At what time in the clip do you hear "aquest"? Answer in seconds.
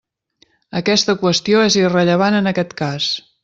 2.55-2.75